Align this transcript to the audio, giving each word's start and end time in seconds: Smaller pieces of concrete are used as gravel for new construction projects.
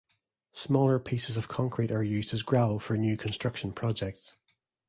Smaller 0.53 0.97
pieces 0.97 1.37
of 1.37 1.47
concrete 1.47 1.91
are 1.91 2.01
used 2.03 2.33
as 2.33 2.41
gravel 2.41 2.79
for 2.79 2.97
new 2.97 3.15
construction 3.15 3.71
projects. 3.71 4.33